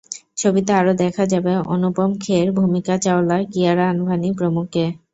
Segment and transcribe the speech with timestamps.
[0.37, 4.85] ছবিতে আরো দেখা যাবে অনুপম খের, ভূমিকা চাওলা, কিয়ারা আনভানি প্রমুখকে।